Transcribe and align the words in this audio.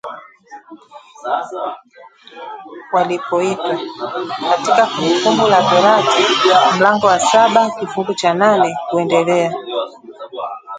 walipoitwa? 2.93 3.79
Katika 4.49 4.85
Kumbu 4.85 5.13
kumbu 5.23 5.47
la 5.47 5.61
torati 5.69 6.23
mlango 6.77 7.07
wa 7.07 7.19
saba 7.19 7.71
kifungu 7.79 8.13
cha 8.13 8.33
nane 8.33 8.77
kuendelea 8.89 9.53